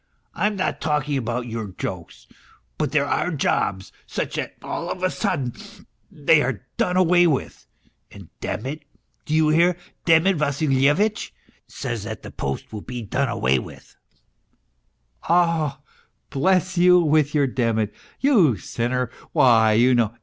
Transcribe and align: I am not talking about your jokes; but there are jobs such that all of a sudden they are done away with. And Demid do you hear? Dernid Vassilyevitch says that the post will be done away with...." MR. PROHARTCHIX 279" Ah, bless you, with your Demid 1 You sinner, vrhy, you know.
I 0.33 0.47
am 0.47 0.55
not 0.55 0.81
talking 0.81 1.15
about 1.15 1.45
your 1.45 1.67
jokes; 1.67 2.25
but 2.79 2.91
there 2.91 3.05
are 3.05 3.29
jobs 3.29 3.91
such 4.07 4.33
that 4.33 4.55
all 4.63 4.89
of 4.89 5.03
a 5.03 5.11
sudden 5.11 5.53
they 6.11 6.41
are 6.41 6.65
done 6.77 6.97
away 6.97 7.27
with. 7.27 7.67
And 8.09 8.29
Demid 8.41 8.81
do 9.25 9.35
you 9.35 9.49
hear? 9.49 9.77
Dernid 10.07 10.39
Vassilyevitch 10.39 11.35
says 11.67 12.05
that 12.05 12.23
the 12.23 12.31
post 12.31 12.73
will 12.73 12.81
be 12.81 13.03
done 13.03 13.29
away 13.29 13.59
with...." 13.59 13.95
MR. 15.25 15.27
PROHARTCHIX 15.27 15.83
279" 16.31 16.31
Ah, 16.31 16.31
bless 16.31 16.77
you, 16.79 16.99
with 17.01 17.35
your 17.35 17.47
Demid 17.47 17.89
1 17.89 17.89
You 18.21 18.57
sinner, 18.57 19.11
vrhy, 19.35 19.77
you 19.77 19.93
know. 19.93 20.15